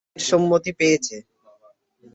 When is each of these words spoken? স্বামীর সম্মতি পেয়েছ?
স্বামীর 0.03 0.27
সম্মতি 0.29 0.71
পেয়েছ? 0.79 1.07